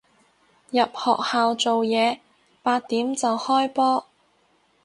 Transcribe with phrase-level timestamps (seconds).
[0.71, 2.19] 入學校做嘢，
[2.63, 4.07] 八點就開波